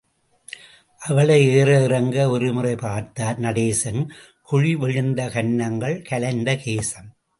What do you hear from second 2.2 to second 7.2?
ஒருமுறைப் பார்த்தார் நடேசன், குழிவிழுந்த கன்னங்கள் கலைந்த கேசம்.